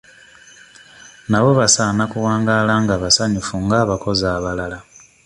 [1.29, 4.79] Nabo basaana okuwangaala nga basanyufu ng'abakozi abalala.